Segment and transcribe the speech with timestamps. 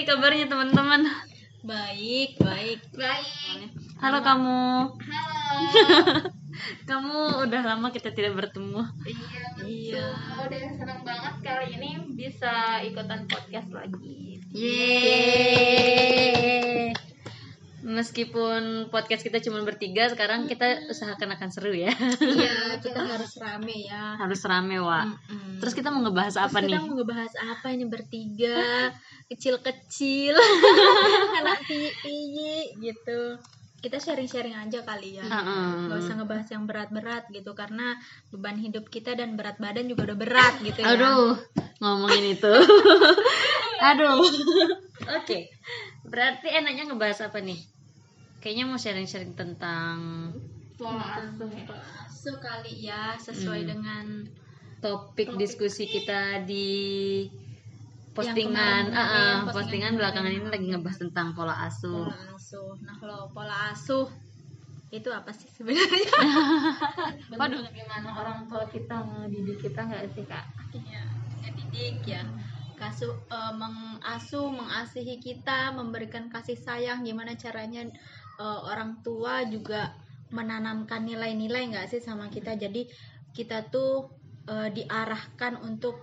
[0.00, 1.04] nih kabarnya teman-teman?
[1.60, 2.80] Baik, baik.
[2.96, 3.68] Baik.
[4.00, 4.96] Halo kamu.
[4.96, 6.32] Halo.
[6.88, 8.80] Kamu udah lama kita tidak bertemu.
[9.04, 9.44] Iya.
[9.60, 10.08] Iya.
[10.40, 14.40] Udah senang banget kali ini bisa ikutan podcast lagi.
[14.56, 16.69] Yeay.
[18.00, 21.92] Meskipun podcast kita cuma bertiga, sekarang kita usahakan akan seru ya.
[22.16, 24.16] Iya, kita harus rame ya.
[24.16, 25.04] Harus rame, Wak.
[25.04, 25.60] Mm-mm.
[25.60, 26.80] Terus kita mau ngebahas apa Terus nih?
[26.80, 28.56] kita mau ngebahas apa ini bertiga
[29.30, 30.32] kecil-kecil
[31.44, 33.36] anak piye gitu
[33.80, 35.88] kita sharing-sharing aja kali ya Heeh.
[35.88, 37.96] nggak usah ngebahas yang berat-berat gitu karena
[38.28, 41.40] beban hidup kita dan berat badan juga udah berat gitu ya Aduh,
[41.80, 42.52] ngomongin itu.
[43.80, 44.20] Aduh.
[45.16, 45.48] Oke.
[46.04, 47.69] Berarti enaknya ngebahas apa nih?
[48.40, 49.96] Kayaknya mau sharing-sharing tentang
[50.74, 51.52] Pola asuh.
[52.10, 53.70] so kali ya sesuai Hmm.
[53.70, 54.04] dengan
[54.80, 56.68] topik diskusi kita di
[57.28, 60.40] kemarin, postingan, ah, iya, postingan postingan belakangan kemarin.
[60.42, 62.08] ini lagi ngebahas tentang pola asuh.
[62.08, 64.08] pola asuh nah kalau pola asuh
[64.90, 66.10] itu apa sih sebenarnya
[67.40, 70.44] Waduh, gimana orang tua kita ngedidik kita nggak sih kak?
[70.72, 71.02] Iya,
[71.40, 72.24] ngedidik ya.
[72.74, 77.04] Kasu, eh, mengasuh, mengasihi kita, memberikan kasih sayang.
[77.04, 77.84] Gimana caranya
[78.40, 79.92] eh, orang tua juga
[80.36, 82.56] menanamkan nilai-nilai nggak sih sama kita?
[82.56, 82.82] Jadi
[83.36, 84.08] kita tuh
[84.48, 85.94] eh, diarahkan untuk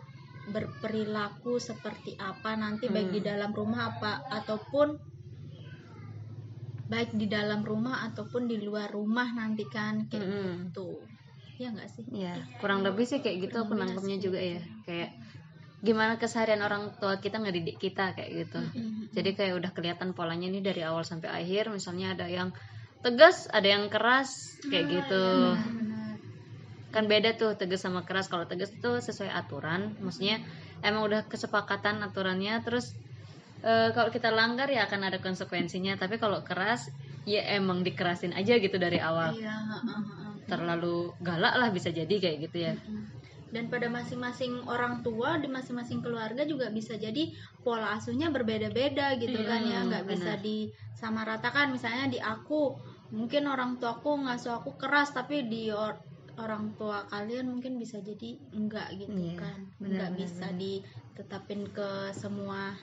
[0.47, 3.29] berperilaku seperti apa nanti baik di Hmm.
[3.35, 4.87] dalam rumah apa ataupun
[6.87, 10.71] baik di dalam rumah ataupun di luar rumah nanti kan kayak Mm-mm.
[10.71, 10.87] gitu.
[11.59, 12.05] Ya nggak sih?
[12.15, 13.59] Ya, kurang lebih sih kayak gitu
[14.07, 14.23] sih.
[14.23, 14.61] juga ya.
[14.87, 15.11] Kayak
[15.77, 18.61] gimana keseharian orang tua kita ngedidik kita kayak gitu.
[18.61, 19.13] Mm-mm.
[19.13, 21.69] Jadi kayak udah kelihatan polanya nih dari awal sampai akhir.
[21.69, 22.49] Misalnya ada yang
[23.05, 25.25] tegas, ada yang keras, kayak gitu.
[25.53, 26.17] Benar.
[26.89, 28.25] Kan beda tuh tegas sama keras.
[28.25, 30.41] Kalau tegas itu sesuai aturan, maksudnya
[30.81, 32.57] emang udah kesepakatan aturannya.
[32.65, 32.97] Terus
[33.61, 35.93] eh, kalau kita langgar ya akan ada konsekuensinya.
[36.01, 36.89] Tapi kalau keras
[37.29, 39.37] ya emang dikerasin aja gitu dari awal.
[39.37, 39.53] Iya.
[40.49, 42.73] Terlalu galak lah bisa jadi kayak gitu ya.
[43.47, 47.31] Dan pada masing-masing orang tua di masing-masing keluarga juga bisa jadi
[47.63, 51.71] pola asuhnya berbeda-beda gitu kan ya, Hmm, nggak bisa disamaratakan.
[51.71, 52.75] Misalnya di aku,
[53.15, 56.03] mungkin orang tuaku ngasuh aku keras, tapi di or-
[56.37, 62.13] orang tua kalian mungkin bisa jadi enggak gitu Iya, kan, benar, nggak bisa ditetapin ke
[62.13, 62.77] semua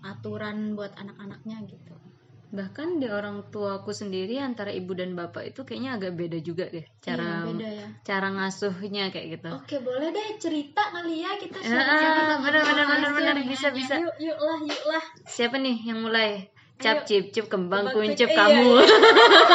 [0.00, 2.05] aturan buat anak-anaknya gitu.
[2.46, 6.86] Bahkan di orang tuaku sendiri antara ibu dan bapak itu kayaknya agak beda juga deh
[6.98, 7.86] cara Iya, beda ya.
[8.02, 9.48] cara ngasuhnya kayak gitu.
[9.50, 13.34] Oke, boleh deh cerita kali ya kita Ah, share-share benar, benar, benar, benar.
[13.42, 13.98] Bisa, bisa.
[13.98, 15.04] Yuk, yuk lah, yuk lah.
[15.24, 16.46] Siapa nih yang mulai?
[16.76, 17.08] Cap Ayo.
[17.08, 18.68] cip cip kembang Kembang kuncup kuncup, kamu.
[18.76, 18.96] iya,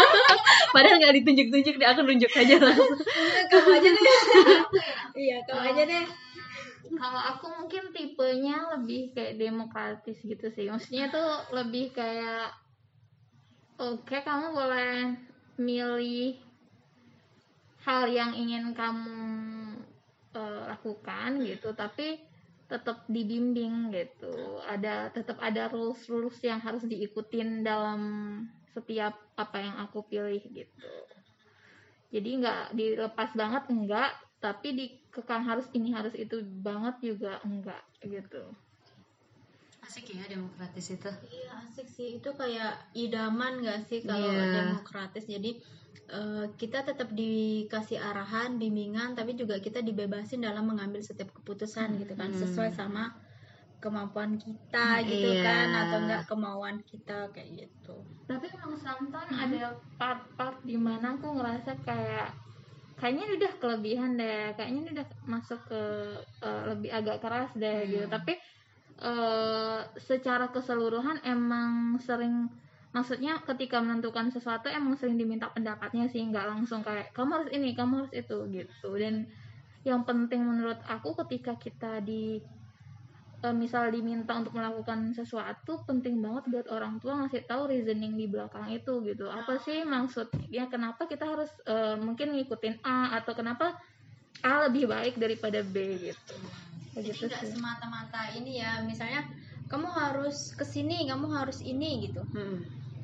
[0.73, 2.97] Padahal nggak ditunjuk-tunjuk deh, aku nunjuk aja langsung.
[2.97, 4.17] Udah, kamu aja deh.
[5.15, 6.03] iya, kamu aja deh.
[6.91, 10.65] Kalau aku mungkin tipenya lebih kayak demokratis gitu sih.
[10.67, 12.51] Maksudnya tuh lebih kayak
[13.81, 15.17] oke kamu boleh
[15.57, 16.37] milih
[17.81, 19.17] hal yang ingin kamu
[20.37, 22.21] eh, lakukan gitu, tapi
[22.69, 24.61] tetap dibimbing gitu.
[24.69, 28.01] Ada tetap ada rules rules yang harus diikutin dalam
[28.71, 30.93] setiap apa yang aku pilih gitu.
[32.13, 38.53] Jadi nggak dilepas banget enggak, tapi dikekang harus ini harus itu banget juga enggak gitu.
[39.81, 41.09] Asik ya demokratis itu.
[41.09, 42.07] Iya, asik sih.
[42.21, 44.45] Itu kayak idaman gak sih kalau Iya.
[44.55, 45.25] demokratis.
[45.25, 45.51] Jadi
[46.11, 52.13] eh, kita tetap dikasih arahan, bimbingan, tapi juga kita dibebasin dalam mengambil setiap keputusan gitu
[52.19, 52.41] kan, Hmm.
[52.41, 53.03] sesuai sama
[53.83, 55.43] kemampuan kita gitu Iya.
[55.45, 57.95] kan, atau enggak kemauan kita kayak gitu.
[58.27, 59.61] Tapi emang sometimes ada
[59.99, 62.27] part-part di mana aku ngerasa kayak
[62.99, 65.81] kayaknya ini udah kelebihan deh, kayaknya ini udah masuk ke
[66.47, 68.05] eh, lebih agak keras deh gitu.
[68.11, 68.33] Tapi
[69.01, 72.47] eh, secara keseluruhan emang sering
[72.91, 77.69] maksudnya ketika menentukan sesuatu emang sering diminta pendapatnya sih nggak langsung kayak kamu harus ini
[77.73, 78.89] kamu harus itu gitu.
[78.95, 79.25] Dan
[79.81, 82.37] yang penting menurut aku ketika kita di
[83.41, 88.29] eh, misal diminta untuk melakukan sesuatu penting banget buat orang tua ngasih tahu reasoning di
[88.29, 89.25] belakang itu gitu.
[89.31, 93.81] Apa sih maksudnya kenapa kita harus eh, mungkin ngikutin A atau kenapa
[94.45, 96.37] A lebih baik daripada B gitu
[96.93, 99.23] Gitu sih semata-mata ini ya, misalnya
[99.65, 102.21] kamu harus ke sini, kamu harus ini gitu.
[102.31, 102.59] Hmm.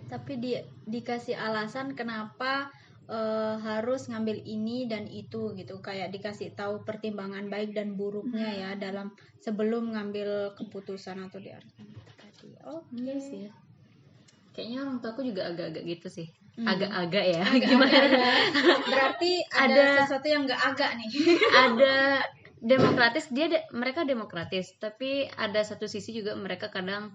[0.07, 0.55] tapi di
[0.87, 2.71] dikasih alasan kenapa
[3.07, 8.69] eh, harus ngambil ini dan itu gitu kayak dikasih tahu pertimbangan baik dan buruknya ya
[8.75, 11.59] dalam sebelum ngambil keputusan atau itu
[12.15, 13.51] tadi oke Iya sih.
[14.55, 16.27] Kayaknya orang tuaku juga agak-agak gitu sih.
[16.55, 16.65] Hmm.
[16.65, 17.43] Agak-agak ya.
[17.45, 17.91] Agak- Gimana?
[17.99, 18.33] agak.
[18.87, 19.31] berarti
[19.67, 21.09] ada, Ada- sesuatu yang nggak agak nih
[21.51, 21.95] ada
[22.61, 24.73] demokratis dia de- mereka demokratis.
[24.79, 27.13] Tapi ada satu sisi juga mereka kadang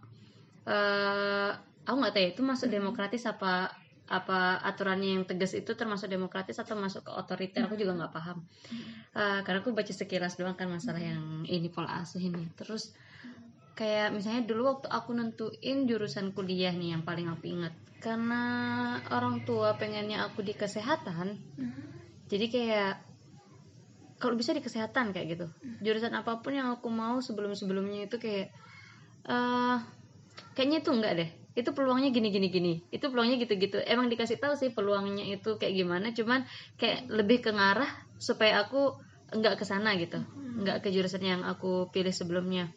[0.69, 1.51] eh
[1.83, 3.67] aku nggak tahu ya itu masuk demokratis apa
[4.07, 8.39] apa aturannya yang tegas itu termasuk demokratis atau masuk ke otoriter aku juga nggak paham.
[9.19, 12.45] Eh, karena aku baca sekilas doang kan masalah yang ini pola asuh ini.
[12.59, 12.95] Terus
[13.79, 17.73] kayak misalnya dulu waktu aku nentuin jurusan kuliah nih yang paling aku ingat
[18.05, 18.43] karena
[19.15, 21.39] orang tua pengennya aku di kesehatan
[22.29, 22.93] jadi kayak
[24.23, 25.47] kalau bisa di kesehatan kayak gitu.
[25.83, 28.55] Jurusan apa pun yang aku mau sebelum sebelumnya itu kayak
[29.27, 29.79] eh
[30.55, 31.31] kayaknya itu enggak deh.
[31.59, 32.75] Itu peluangnya gini gini gini.
[32.95, 36.15] Itu peluangnya gitu gitu emang dikasih tahu sih peluangnya itu kayak gimana.
[36.15, 36.47] Cuman
[36.79, 37.91] kayak lebih ke ngarah
[38.23, 38.95] supaya aku
[39.35, 40.23] enggak ke sana gitu.
[40.63, 42.71] Enggak ke jurusan yang aku pilih sebelumnya.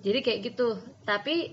[0.00, 0.80] Jadi kayak gitu.
[1.04, 1.52] Tapi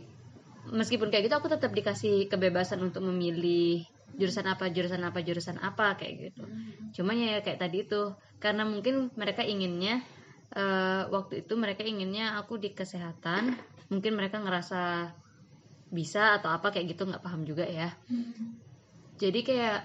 [0.71, 3.86] meskipun kayak gitu aku tetap dikasih kebebasan untuk memilih
[4.16, 6.44] jurusan apa jurusan apa jurusan apa kayak gitu.
[6.96, 10.02] Cuman ya kayak tadi itu karena mungkin mereka inginnya
[10.56, 13.56] eh, waktu itu mereka inginnya aku di kesehatan
[13.92, 15.14] mungkin mereka ngerasa
[15.94, 17.92] bisa atau apa kayak gitu nggak paham juga ya.
[19.20, 19.80] Jadi kayak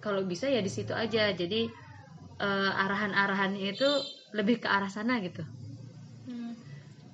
[0.00, 1.30] kalau bisa ya di situ aja.
[1.32, 1.68] Jadi
[2.38, 3.88] eh, arahan-arahannya itu
[4.32, 5.44] lebih ke arah sana gitu.
[6.28, 6.52] Hmm.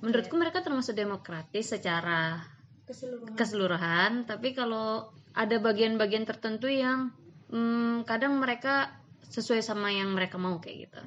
[0.03, 2.43] menurutku mereka termasuk demokratis secara
[2.83, 3.33] keseluruhan.
[3.39, 7.11] keseluruhan tapi kalau ada bagian-bagian tertentu yang
[7.51, 8.95] hmm, kadang mereka
[9.27, 11.01] sesuai sama yang mereka mau kayak gitu.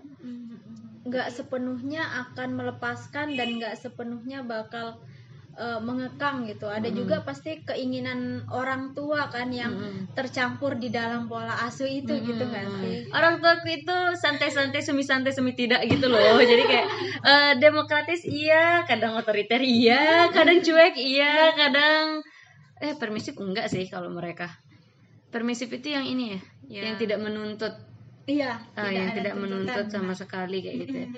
[1.08, 5.00] Nggak sepenuhnya akan melepaskan dan nggak sepenuhnya bakal
[5.56, 6.68] eh, mengekang gitu.
[6.68, 10.12] Ada juga pasti keinginan orang tua kan yang Mm-mm.
[10.12, 13.08] tercampur di dalam pola asuh itu gitu nggak sih?
[13.16, 16.36] Orang tuaku itu santai-santai semi santai semi tidak gitu loh.
[16.52, 16.86] Jadi kayak
[17.24, 22.20] eh, demokratis iya kadang otoriter iya kadang cuek iya kadang
[22.80, 24.48] eh permisif enggak sih kalau mereka.
[25.28, 26.82] Permisif itu yang ini ya Ya.
[26.84, 27.72] yang tidak menuntut.
[28.24, 31.08] Iya ah, yang ada tidak menuntut sama sekali kayak gitu ya.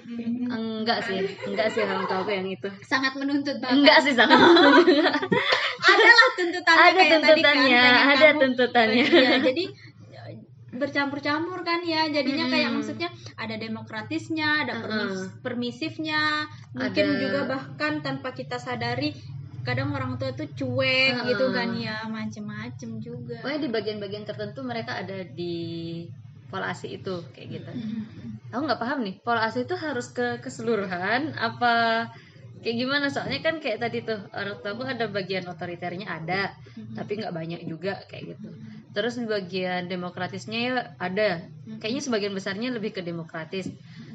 [0.49, 2.71] enggak sih enggak sih orang aku yang itu.
[2.81, 3.83] Sangat menuntut banget.
[3.83, 4.39] Enggak sih sangat
[5.91, 9.05] adalah tuntutannya ada kayak tadi kan, tuntutannya ada kamu- tuntutannya.
[9.05, 9.65] Iya, jadi
[10.13, 10.35] eh,
[10.73, 12.07] bercampur-campur kan ya.
[12.07, 12.77] Jadinya kayak Mm-mm.
[12.79, 16.47] maksudnya ada demokratisnya ada permis- permisifnya.
[16.73, 19.11] Mungkin Ada- juga bahkan tanpa kita sadari
[19.63, 21.29] kadang orang tua tuh cuek Uh-uh.
[21.29, 23.39] gitu kan ya macem-macem juga.
[23.45, 25.57] Pokoknya di bagian-bagian tertentu mereka ada di
[26.51, 27.73] pola ASI itu kayak gitu.
[28.51, 32.09] Aku nggak paham nih pola ASI itu harus ke keseluruhan apa
[32.61, 33.07] kayak gimana?
[33.09, 36.53] Soalnya kan kayak tadi tuh orang tua aku ada bagian otoriternya ada
[36.99, 38.51] tapi nggak banyak juga kayak gitu.
[38.91, 41.47] Terus di bagian demokratisnya ya ada.
[41.79, 43.71] Kayaknya sebagian besarnya lebih ke demokratis.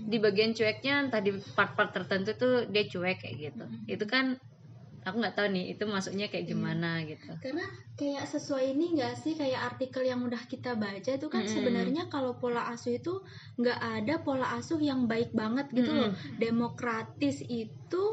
[0.06, 3.66] Di bagian cueknya entah di part-part tertentu tuh dia cuek kayak gitu.
[3.88, 4.36] Itu kan
[5.06, 9.38] aku nggak tahu nih itu masuknya kayak gimana gitu karena kayak sesuai ini enggak sih
[9.38, 11.54] kayak artikel yang udah kita baca itu kan Mm-mm.
[11.54, 13.22] sebenarnya kalau pola asuh itu
[13.62, 16.42] nggak ada pola asuh yang baik banget gitu loh Mm-mm.
[16.42, 18.04] demokratis itu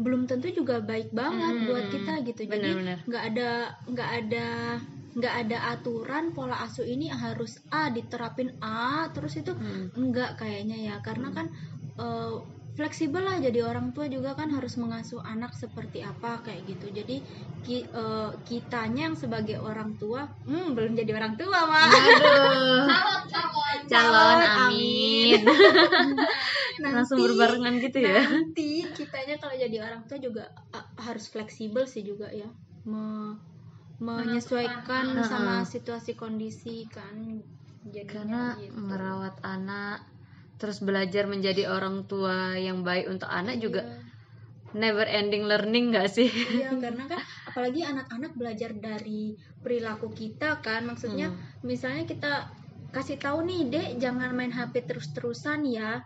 [0.00, 1.68] belum tentu juga baik banget Mm-mm.
[1.68, 2.70] buat kita gitu jadi
[3.04, 3.50] nggak ada
[3.84, 4.46] nggak ada
[5.10, 9.92] nggak ada aturan pola asuh ini harus A diterapin A terus itu Mm.
[9.92, 11.46] enggak kayaknya ya karena kan
[12.00, 12.32] eh,
[12.72, 13.38] fleksibel lah.
[13.38, 16.90] Jadi orang tua juga kan harus mengasuh anak seperti apa kayak gitu.
[16.90, 17.20] Jadi
[17.60, 23.20] ki, eh, kitanya yang sebagai orang tua hmm, belum jadi orang tua mah Aduh, calon
[23.28, 23.78] calon.
[23.86, 25.40] Calon amin.
[26.80, 28.24] Nanti- Langsung berbarengan gitu ya.
[28.24, 32.48] nanti kitanya kalau jadi orang tua juga uh, harus fleksibel sih juga ya.
[32.88, 33.36] Me-
[34.00, 35.28] menyesuaikan Menentukan.
[35.28, 37.44] sama situasi kondisi kan.
[38.06, 38.76] Karena jadinya gitu.
[38.76, 40.08] merawat anak
[40.60, 43.88] terus belajar menjadi orang tua yang baik untuk anak juga
[44.70, 46.28] never ending learning gak sih?
[46.30, 50.86] Iya karena kan apalagi anak-anak belajar dari perilaku kita kan.
[50.86, 51.66] Maksudnya Hmm.
[51.66, 52.32] misalnya kita
[52.92, 56.04] kasih tahu nih dek jangan main HP terus-terusan ya.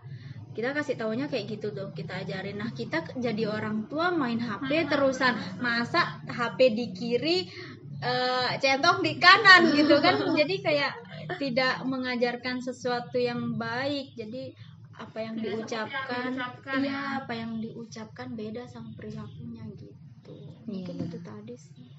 [0.55, 2.55] Kita kasih taunya kayak gitu dong kita ajarin.
[2.55, 5.35] Nah kita jadi orang tua main HP terusan.
[5.59, 7.37] Masa HP di kiri
[7.99, 10.15] eh, centong di kanan gitu kan?
[10.39, 10.93] Jadi kayak
[11.41, 14.53] tidak mengajarkan sesuatu yang baik jadi
[14.95, 17.01] apa yang yang diucapkan diucapkan, iya ya.
[17.19, 21.05] apa yang diucapkan beda sama perilakunya gitu mungkin Iya.
[21.11, 21.89] itu tadi sih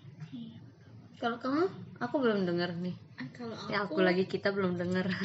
[1.16, 1.64] Kalau kamu,
[1.96, 2.92] aku belum dengar nih.
[3.16, 5.08] Ah, kalau aku, Ya aku lagi kita belum dengar.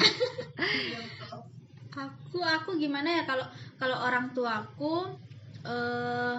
[1.92, 3.44] aku aku gimana ya kalau
[3.76, 5.12] kalau orang tuaku
[5.68, 6.36] eh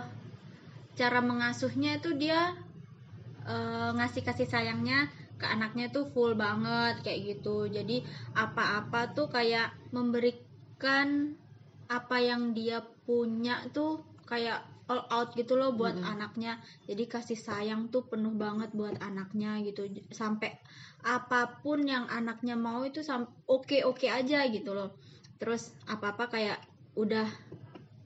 [0.98, 2.58] cara mengasuhnya itu dia
[3.46, 5.06] eh, ngasih kasih sayangnya
[5.38, 7.68] ke anaknya tuh full banget kayak gitu.
[7.68, 8.06] Jadi
[8.38, 11.36] apa-apa tuh kayak memberikan
[11.92, 16.60] apa yang dia punya tuh kayak all out gitu loh buat anaknya.
[16.88, 19.88] Jadi kasih sayang tuh penuh banget buat anaknya gitu.
[20.12, 20.60] Sampai
[21.04, 23.04] apa pun yang anaknya mau itu
[23.48, 24.96] oke oke aja gitu loh.
[25.40, 26.60] Terus apa apa kayak
[26.96, 27.28] udah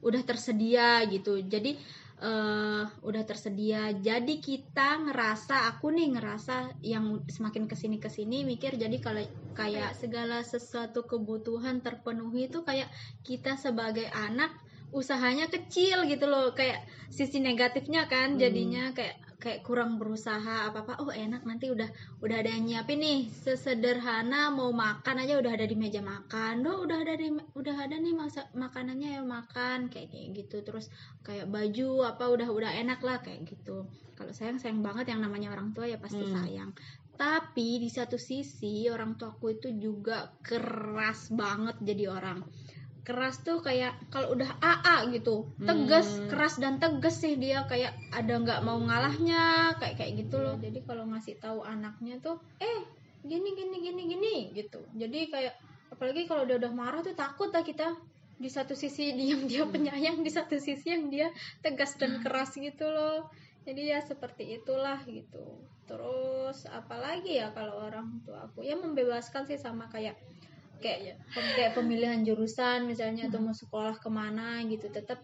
[0.02, 1.42] udah tersedia gitu.
[1.42, 1.78] Jadi
[2.22, 3.94] eh, udah tersedia.
[3.94, 9.22] Jadi kita ngerasa aku nih ngerasa yang semakin ke sini ke sini mikir jadi kalau
[9.54, 12.90] kayak segala sesuatu kebutuhan terpenuhi itu kayak
[13.22, 14.54] kita sebagai anak
[14.90, 16.56] usahanya kecil gitu loh.
[16.56, 16.82] Kayak
[17.12, 21.86] sisi negatifnya kan jadinya kayak kayak kurang berusaha apa apa oh enak nanti udah
[22.18, 26.66] udah ada yang nyiapin nih sesederhana mau makan aja udah ada di meja makan.
[26.66, 30.66] Oh udah ada di udah ada nih masa makanannya ya makan kayak kayak gitu.
[30.66, 30.90] Terus
[31.22, 33.86] kayak baju apa udah udah enak lah kayak gitu.
[34.18, 36.34] Kalau sayang sayang banget yang namanya orang tua ya pasti Hmm.
[36.34, 36.70] sayang.
[37.14, 42.42] Tapi di satu sisi orang tuaku itu juga keras banget jadi orang
[43.08, 45.48] keras tuh kayak kalau udah AA gitu.
[45.64, 46.28] Tegas Hmm.
[46.28, 47.64] keras dan tegas sih dia.
[47.64, 50.60] Kayak ada nggak mau ngalahnya kayak kayak gitu loh.
[50.60, 52.84] Jadi kalau ngasih tahu anaknya tuh eh
[53.24, 54.84] gini gini gini gini gitu.
[54.92, 55.56] Jadi kayak
[55.88, 57.96] apalagi kalau dia udah marah tuh takut lah kita.
[58.38, 61.32] Di satu sisi diam dia penyayang di satu sisi yang dia
[61.64, 63.32] tegas dan keras gitu loh.
[63.64, 65.64] Jadi ya seperti itulah gitu.
[65.88, 68.60] Terus apalagi ya kalau orang tua aku?
[68.60, 70.14] Ya membebaskan sih sama kayak
[70.78, 71.18] kayak
[71.56, 75.18] kayak pemilihan jurusan misalnya atau mau sekolah ke mana gitu tetap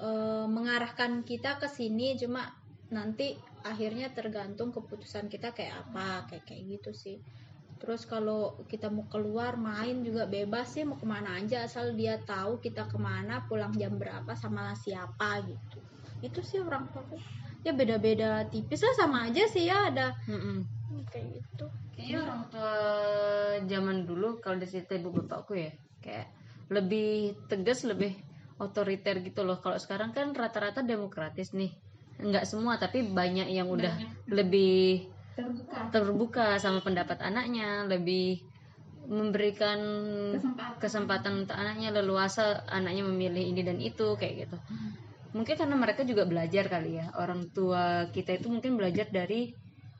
[0.00, 2.48] eh, mengarahkan kita ke sini cuma
[2.92, 3.32] nanti
[3.64, 7.16] akhirnya tergantung keputusan kita kayak apa kayak kayak gitu sih.
[7.80, 12.14] Terus kalau kita mau keluar main juga bebas sih mau ke mana aja asal dia
[12.22, 15.78] tahu kita ke mana pulang jam berapa sama siapa gitu.
[16.22, 17.02] Itu sih orang tua
[17.62, 20.81] ya beda-beda tipis lah sama aja sih ya ada Mm-mm.
[21.08, 22.74] Kayak gitu Kayaknya orang tua
[23.68, 25.70] zaman dulu kalau dari cerita ibu bapakku ya
[26.02, 26.26] kayak
[26.72, 28.16] lebih tegas lebih
[28.62, 29.58] otoriter gitu loh.
[29.58, 31.74] Kalau sekarang kan rata-rata demokratis nih.
[32.22, 33.92] Enggak semua tapi banyak yang udah
[34.30, 38.44] lebih terbuka terbuka sama pendapat anaknya, lebih
[39.02, 39.80] memberikan
[40.38, 40.78] Kesempatan.
[40.78, 44.56] kesempatan untuk anaknya leluasa anaknya memilih ini dan itu kayak gitu.
[45.32, 47.10] Mungkin karena mereka juga belajar kali ya.
[47.18, 49.50] Orang tua kita itu mungkin belajar dari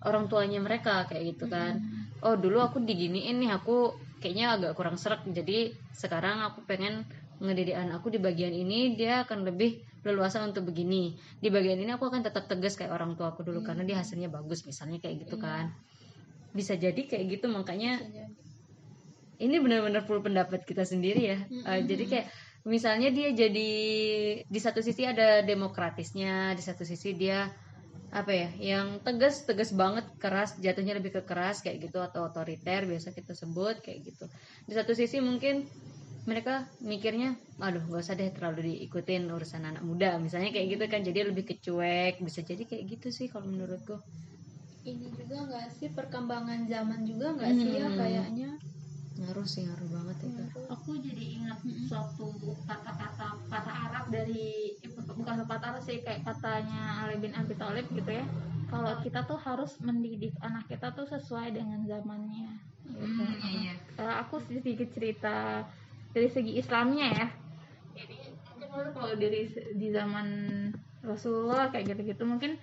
[0.07, 1.79] orang tuanya mereka kayak gitu kan.
[2.23, 5.27] Oh, dulu aku diginiin nih, aku kayaknya agak kurang serak.
[5.27, 7.03] Jadi sekarang aku pengen
[7.43, 11.19] ngedidik anak aku di bagian ini dia akan lebih leluasa untuk begini.
[11.43, 14.31] Di bagian ini aku akan tetap tegas kayak orang tua aku dulu karena dia hasilnya
[14.31, 15.75] bagus misalnya kayak gitu kan.
[16.55, 17.99] Bisa jadi kayak gitu makanya
[19.43, 21.39] ini benar-benar full pendapat kita sendiri ya.
[21.51, 22.27] Eh, jadi kayak
[22.63, 23.71] misalnya dia jadi
[24.47, 27.51] di satu sisi ada demokratisnya, di satu sisi dia
[28.19, 32.81] apa ya, yang tegas tegas banget, keras, jatuhnya lebih ke keras kayak gitu atau otoriter
[32.91, 34.25] biasa kita sebut kayak gitu.
[34.69, 35.55] Di satu sisi mungkin
[36.31, 36.55] mereka
[36.91, 37.29] mikirnya,
[37.67, 41.45] aduh gak usah deh terlalu diikutin urusan anak muda, misalnya kayak gitu kan, jadi lebih
[41.51, 43.97] kecuek, bisa jadi kayak gitu sih kalau menurutku.
[44.91, 47.99] ini juga nggak sih perkembangan zaman juga nggak sih ya Hmm.
[47.99, 48.49] kayaknya
[49.23, 50.43] Ngaruh sih, ngaruh banget itu.
[50.67, 52.35] aku jadi ingat suatu
[52.67, 57.87] kata-kata kata Arab dari eh, bukan kata Arab sih kayak katanya Ali bin Abi Thalib
[57.95, 58.27] gitu ya
[58.73, 62.57] kalau kita tuh harus mendidik anak kita tuh sesuai dengan zamannya
[62.89, 63.23] gitu.
[63.53, 63.75] iya.
[64.01, 65.69] Eh, aku sedikit cerita
[66.17, 67.27] dari segi Islamnya ya
[67.93, 68.17] jadi
[68.73, 70.29] kalau dari di zaman
[71.05, 72.57] Rasulullah kayak gitu-gitu mungkin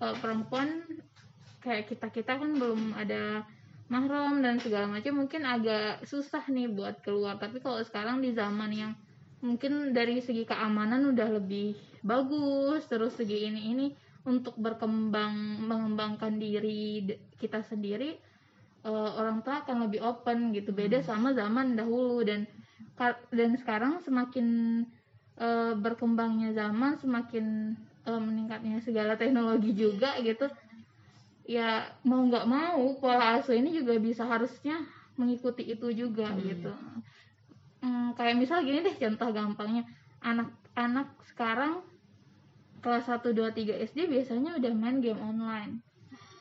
[0.00, 0.86] eh, perempuan
[1.66, 3.42] kayak kita kita kan belum ada
[3.86, 7.38] mahram dan segala macam mungkin agak susah nih buat keluar.
[7.38, 8.92] Tapi kalau sekarang di zaman yang
[9.38, 13.86] mungkin dari segi keamanan udah lebih bagus terus segi ini ini
[14.26, 17.06] untuk berkembang mengembangkan diri
[17.38, 18.18] kita sendiri
[18.82, 20.74] eh, orang tua akan lebih open gitu.
[20.74, 22.46] Beda sama zaman dahulu dan
[23.30, 24.46] dan sekarang semakin
[25.38, 30.50] eh, berkembangnya zaman semakin eh, meningkatnya segala teknologi juga gitu
[31.46, 34.82] ya mau nggak mau pola asuh ini juga bisa harusnya
[35.16, 36.72] mengikuti itu juga gitu
[37.76, 39.86] Hmm, kayak misal gini deh contoh gampangnya
[40.18, 41.86] anak-anak sekarang
[42.82, 45.86] kelas 1, 2, 3 SD biasanya udah main game online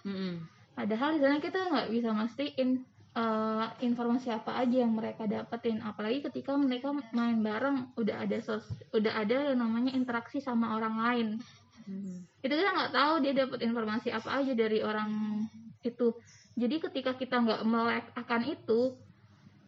[0.06, 0.46] Mm-mm.
[0.76, 2.84] Padahal di sana kita nggak bisa mastiin
[3.16, 5.80] eh, informasi apa aja yang mereka dapetin.
[5.80, 10.96] Apalagi ketika mereka main bareng, udah ada sos, udah ada yang namanya interaksi sama orang
[11.00, 11.28] lain.
[11.86, 12.26] Mm.
[12.42, 15.42] Itu kita nggak tahu dia dapat informasi apa aja dari orang
[15.86, 16.18] itu.
[16.56, 18.96] Jadi ketika kita nggak melek akan itu,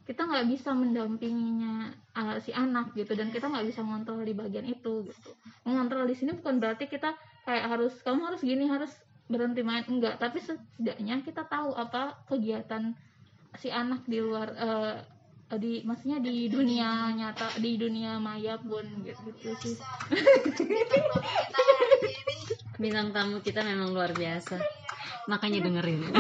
[0.08, 4.64] kita nggak bisa mendampinginya eh, si anak gitu dan kita nggak bisa ngontrol di bagian
[4.64, 5.30] itu gitu
[5.68, 7.12] mengontrol di sini bukan berarti kita
[7.44, 8.90] kayak harus kamu harus gini harus
[9.28, 12.96] berhenti main enggak tapi setidaknya kita tahu apa kegiatan
[13.60, 14.96] si anak di luar eh,
[15.56, 19.76] di maksudnya di dunia nyata di dunia maya pun gitu, gitu sih
[22.78, 24.62] Bintang tamu kita memang luar biasa.
[25.26, 26.14] Makanya dengerin.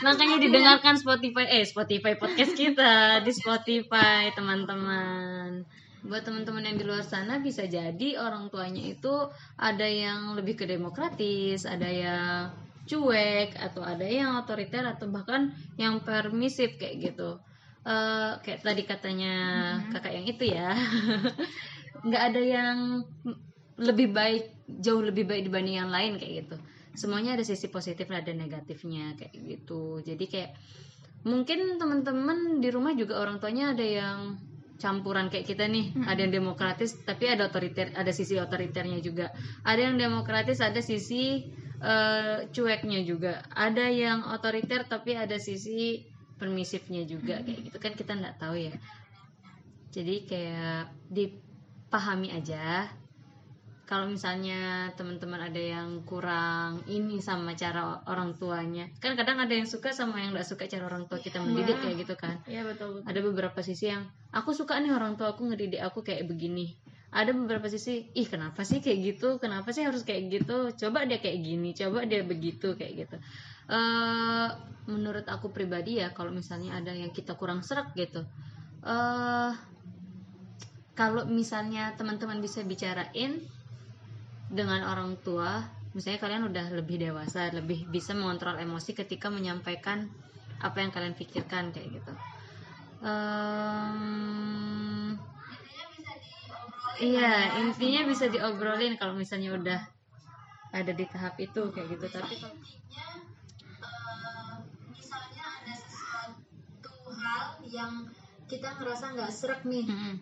[0.00, 5.60] makanya didengarkan Spotify eh Spotify podcast kita di Spotify teman-teman
[6.00, 9.28] buat teman-teman yang di luar sana bisa jadi orang tuanya itu
[9.60, 12.48] ada yang lebih ke demokratis ada yang
[12.90, 17.38] cuek atau ada yang otoriter atau bahkan yang permisif kayak gitu.
[17.80, 19.34] Eh, kayak tadi katanya
[19.94, 20.74] kakak yang itu ya.
[22.06, 22.76] Nggak ada yang
[23.80, 26.56] lebih baik jauh lebih baik dibanding yang lain kayak gitu.
[26.92, 30.04] Semuanya ada sisi positif dan ada negatifnya kayak gitu.
[30.04, 30.50] Jadi kayak
[31.24, 34.36] mungkin teman-teman di rumah juga orang tuanya ada yang
[34.76, 35.96] campuran kayak kita nih.
[36.04, 39.32] Ada yang demokratis tapi ada otoriter ada sisi otoriternya juga.
[39.64, 41.48] Ada yang demokratis ada sisi
[41.80, 43.40] eh, cueknya juga.
[43.52, 46.04] Ada yang otoriter tapi ada sisi
[46.40, 47.76] permisifnya juga kayak gitu.
[47.80, 48.74] Kan kita nggak tahu ya.
[49.90, 52.88] Jadi kayak dipahami aja.
[53.90, 58.86] Kalau misalnya teman-teman ada yang kurang ini sama cara orang tuanya.
[59.02, 62.06] Kan kadang ada yang suka sama yang nggak suka cara orang tua kita mendidik kayak
[62.06, 62.38] gitu kan.
[62.46, 63.02] Iya betul.
[63.02, 66.78] ada beberapa sisi yang aku suka nih orang tua aku ngedidik aku kayak begini
[67.10, 69.28] ada beberapa sisi ih kenapa sih kayak gitu?
[69.42, 70.70] Kenapa sih harus kayak gitu?
[70.78, 73.16] Coba dia kayak gini coba dia begitu kayak gitu.
[73.70, 74.48] Eh
[74.90, 78.26] menurut aku pribadi ya kalau misalnya ada yang kita kurang serak gitu
[78.80, 79.52] eh
[80.98, 83.40] kalau misalnya teman-teman bisa bicarain
[84.50, 85.62] dengan orang tua
[85.94, 90.10] misalnya kalian udah lebih dewasa lebih bisa mengontrol emosi ketika menyampaikan
[90.60, 92.12] apa yang kalian pikirkan kayak gitu.
[93.00, 94.89] Em,
[97.00, 99.80] iya intinya bisa diobrolin kalau misalnya udah
[100.70, 102.06] ada di tahap itu kayak gitu.
[102.12, 102.34] Tapi
[103.80, 108.06] kalau misalnya ada sesuatu hal yang
[108.46, 110.14] kita ngerasa nggak serak nih Mm-mm.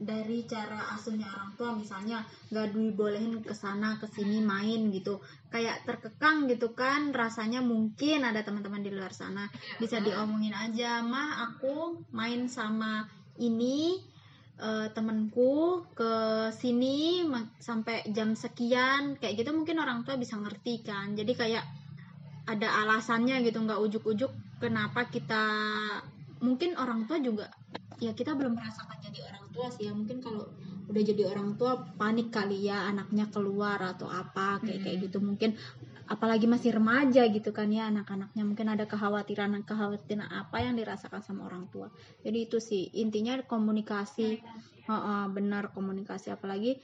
[0.00, 5.22] dari cara asuhnya orang tua misalnya nggak dibolehin ke sana ke sini main gitu.
[5.52, 9.46] Kayak terkekang gitu kan rasanya mungkin ada teman-teman di luar sana.
[9.78, 13.06] Bisa diomongin aja mah aku main sama
[13.38, 14.13] ini
[14.60, 16.12] eh, temenku ke
[16.54, 17.26] sini
[17.58, 21.14] sampai jam sekian kayak gitu mungkin orang tua bisa ngerti kan.
[21.14, 21.64] Jadi kayak
[22.44, 25.44] ada alasannya gitu nggak ujuk-ujuk kenapa kita
[26.44, 27.48] mungkin orang tua juga
[27.96, 29.92] ya kita belum merasakan jadi orang tua sih ya.
[29.94, 30.44] Mungkin kalau
[30.90, 35.18] udah jadi orang tua panik kali ya anaknya keluar atau apa kayak kayak gitu.
[35.22, 35.54] Mungkin
[36.04, 38.42] apalagi masih remaja gitu kan ya anak-anaknya.
[38.44, 41.88] Mungkin ada kekhawatiran kekhawatiran apa yang dirasakan sama orang tua.
[42.26, 44.30] Jadi itu sih intinya komunikasi.
[44.84, 46.28] Heeh, benar komunikasi.
[46.34, 46.76] Apalagi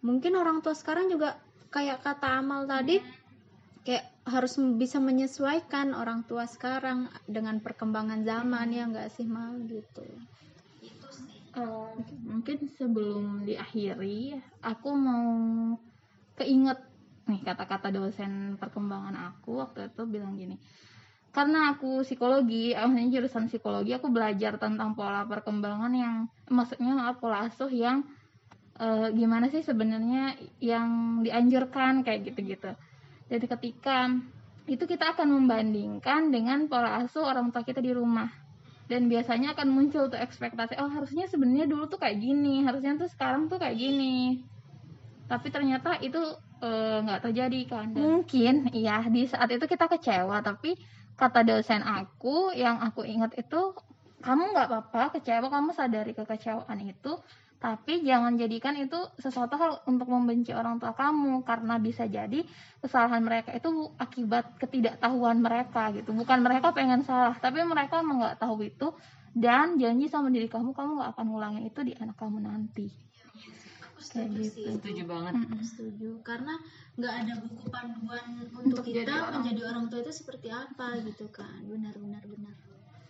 [0.00, 1.36] mungkin orang tua sekarang juga
[1.74, 2.96] kayak kata Amal tadi
[3.84, 9.60] kayak harus bisa menyesuaikan orang tua sekarang dengan perkembangan zaman ya nggak sih mal?
[9.68, 10.06] Gitu
[11.54, 11.90] Eh,
[12.26, 15.30] mungkin sebelum diakhiri aku mau
[16.34, 16.82] keinget
[17.30, 20.58] nih kata-kata dosen perkembangan aku waktu itu bilang gini
[21.30, 27.46] karena aku psikologi maksudnya jurusan psikologi aku belajar tentang pola perkembangan yang maksudnya maaf, pola
[27.46, 28.02] asuh yang
[28.74, 32.74] eh, gimana sih sebenarnya yang dianjurkan kayak gitu-gitu.
[33.30, 34.10] Jadi ketika
[34.66, 38.43] itu kita akan membandingkan dengan pola asuh orang tua kita di rumah
[38.84, 43.08] dan biasanya akan muncul tuh ekspektasi oh harusnya sebenarnya dulu tuh kayak gini harusnya tuh
[43.08, 44.44] sekarang tuh kayak gini.
[45.24, 46.20] Tapi ternyata itu
[46.60, 47.86] eh, nggak terjadi kan?
[47.96, 50.76] Dan mungkin iya di saat itu kita kecewa tapi
[51.16, 53.72] kata dosen aku yang aku ingat itu
[54.24, 57.12] kamu nggak apa-apa kecewa kamu sadari kekecewaan itu
[57.58, 62.44] tapi jangan jadikan itu sesuatu hal untuk membenci orang tua kamu karena bisa jadi
[62.84, 66.12] kesalahan mereka itu akibat ketidaktahuan mereka gitu.
[66.12, 68.92] Bukan mereka pengen salah tapi mereka emang nggak tahu itu.
[69.34, 72.86] Dan janji sama diri kamu kamu nggak akan ngulangin itu di anak kamu nanti.
[73.82, 74.54] Aku Kayak setuju gitu.
[74.54, 75.32] sih setuju banget.
[75.34, 75.62] Mm-mm.
[75.66, 76.08] setuju.
[76.22, 76.54] Karena
[76.94, 79.32] nggak ada buku panduan untuk, Untuk jadi kita orang.
[79.42, 81.58] menjadi orang tua itu seperti apa gitu kan.
[81.66, 82.54] Benar benar benar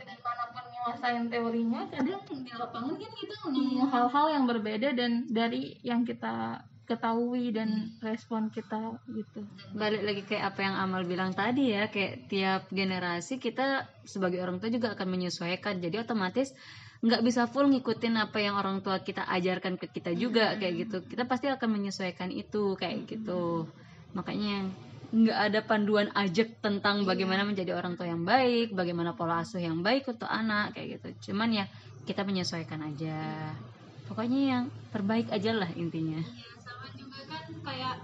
[0.04, 6.04] segimanapun nguasain teorinya kadang di lapangan kan kita nemu hal-hal yang berbeda dan dari yang
[6.04, 9.40] kita ketahui dan respon kita gitu.
[9.72, 14.60] Balik lagi kayak apa yang Amal bilang tadi ya kayak tiap generasi kita sebagai orang
[14.60, 15.80] tua juga akan menyesuaikan.
[15.80, 16.52] Jadi otomatis
[17.00, 20.96] nggak bisa full ngikutin apa yang orang tua kita ajarkan ke kita juga kayak gitu.
[21.08, 23.64] Kita pasti akan menyesuaikan itu kayak gitu.
[24.12, 24.68] Makanya
[25.14, 29.78] nggak ada panduan ajak tentang bagaimana menjadi orang tua yang baik bagaimana pola asuh yang
[29.78, 31.30] baik untuk anak kayak gitu.
[31.30, 31.64] Cuman ya
[32.02, 33.54] kita menyesuaikan aja.
[34.10, 36.18] Pokoknya yang terbaik aja lah intinya.
[36.18, 37.96] Iya sama juga kan kayak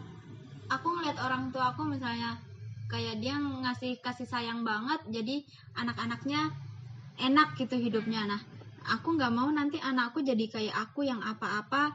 [0.70, 2.38] aku ngeliat orang tua aku misalnya
[2.86, 5.42] kayak dia ngasih kasih sayang banget jadi
[5.82, 6.54] anak-anaknya
[7.18, 8.22] enak gitu hidupnya.
[8.30, 8.40] Nah
[8.86, 11.90] aku nggak mau nanti anakku jadi kayak aku yang apa-apa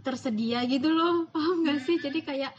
[0.00, 1.24] tersedia gitu loh.
[1.32, 2.00] Paham gak sih?
[2.00, 2.52] Jadi kayak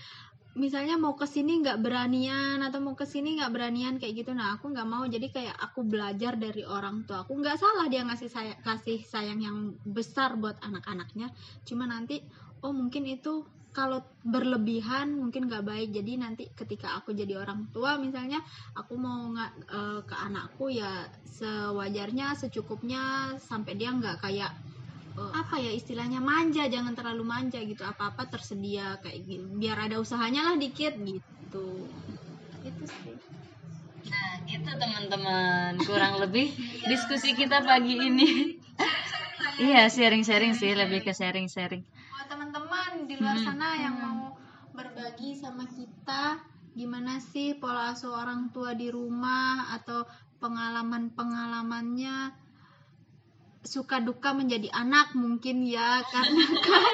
[0.56, 4.56] misalnya mau ke sini nggak beranian atau mau ke sini nggak beranian kayak gitu nah
[4.56, 5.04] aku nggak mau.
[5.04, 7.36] Jadi kayak aku belajar dari orang tua aku.
[7.36, 11.30] Nggak salah dia ngasih saya kasih sayang yang besar buat anak-anaknya.
[11.68, 12.24] Cuma nanti
[12.64, 13.44] oh mungkin itu
[13.76, 15.90] kalau berlebihan mungkin nggak baik.
[15.92, 18.40] Jadi nanti ketika aku jadi orang tua misalnya
[18.72, 21.04] aku mau nggak eh, ke anakku ya
[21.36, 24.56] sewajarnya secukupnya sampai dia nggak kayak
[25.20, 29.78] eh, apa ya istilahnya manja jangan terlalu manja gitu apa apa tersedia kayak gitu biar
[29.90, 31.68] ada usahanya lah dikit gitu
[32.66, 33.18] itu sih
[34.06, 35.72] Nah, gitu teman-teman.
[35.82, 36.54] Kurang lebih
[36.90, 38.54] diskusi kita pagi ini.
[39.58, 41.82] iya, sharing-sharing sih, lebih ke sharing-sharing.
[42.12, 43.46] buat teman-teman di luar Hmm.
[43.50, 44.22] sana yang mau
[44.72, 46.38] berbagi sama kita
[46.76, 50.04] gimana sih pola asuh orang tua di rumah atau
[50.44, 52.16] pengalaman-pengalamannya
[53.66, 56.94] suka duka menjadi anak mungkin ya karena kan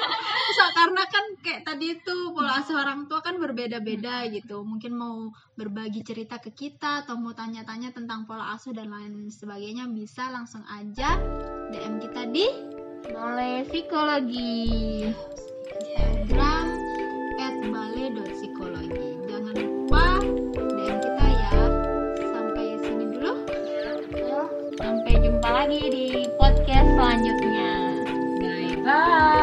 [0.52, 4.30] so, karena kan kayak tadi itu pola asuh orang tua kan berbeda-beda hmm.
[4.40, 4.62] gitu.
[4.62, 9.88] Mungkin mau berbagi cerita ke kita atau mau tanya-tanya tentang pola asuh dan lain sebagainya
[9.90, 11.16] bisa langsung aja
[11.72, 12.46] DM kita di
[13.10, 15.08] Balai Psikologi.
[15.72, 16.66] Instagram
[17.42, 20.06] at balai.psikologi jangan lupa
[20.54, 21.52] DM kita ya.
[22.30, 23.32] Sampai sini dulu.
[23.50, 24.42] Iya, iya.
[24.78, 26.06] Sampai jumpa lagi di
[26.36, 26.51] podcast
[27.02, 27.98] selanjutnya.
[28.38, 29.41] Bye bye.